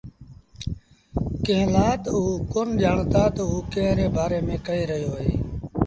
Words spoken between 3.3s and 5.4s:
تا اوٚ ڪݩهݩ ري بآري ميݩ ڪهي رهيو اهي۔